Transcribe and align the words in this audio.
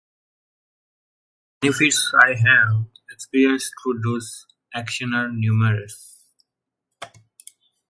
The 1.61 1.67
benefits 1.67 2.11
I 2.19 2.29
have 2.33 2.87
experienced 3.11 3.71
through 3.83 4.01
these 4.01 4.47
actions 4.73 5.13
are 5.13 5.29
numerous. 5.31 6.23